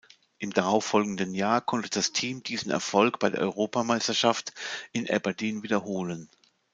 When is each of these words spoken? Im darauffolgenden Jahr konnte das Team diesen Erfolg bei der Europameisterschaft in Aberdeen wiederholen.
Im 0.39 0.49
darauffolgenden 0.49 1.35
Jahr 1.35 1.61
konnte 1.61 1.91
das 1.91 2.11
Team 2.11 2.41
diesen 2.41 2.71
Erfolg 2.71 3.19
bei 3.19 3.29
der 3.29 3.41
Europameisterschaft 3.41 4.51
in 4.93 5.07
Aberdeen 5.07 5.61
wiederholen. 5.61 6.27